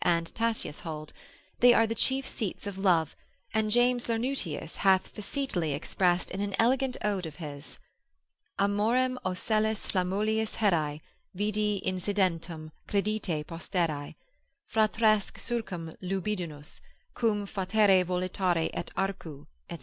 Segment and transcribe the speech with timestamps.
[0.03, 1.13] and Tatius hold)
[1.59, 3.15] they are the chief seats of love,
[3.53, 7.77] and James Lernutius hath facetely expressed in an elegant ode of his,
[8.57, 11.01] Amorem ocellis flammeolis herae
[11.35, 14.15] Vidi insidentem, credite posteri,
[14.67, 16.81] Fratresque circum ludibundos
[17.13, 19.77] Cum pharetra volitare et arcu, &c.